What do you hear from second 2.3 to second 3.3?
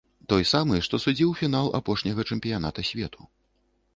чэмпіяната свету.